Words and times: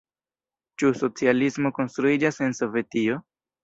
Ĉu 0.83 0.91
socialismo 1.03 1.75
konstruiĝas 1.79 2.45
en 2.49 2.61
Sovetio? 2.65 3.25